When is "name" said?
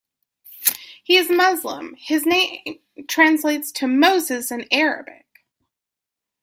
2.25-2.79